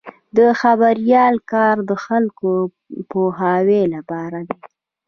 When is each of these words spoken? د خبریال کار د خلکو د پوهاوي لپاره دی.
د 0.37 0.39
خبریال 0.61 1.35
کار 1.51 1.75
د 1.89 1.91
خلکو 2.05 2.51
د 2.67 2.69
پوهاوي 3.11 3.83
لپاره 3.95 4.39
دی. 4.47 4.59